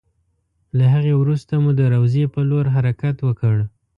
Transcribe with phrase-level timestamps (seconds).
[0.77, 3.55] له هغې وروسته مو د روضې په لور حرکت وکړ.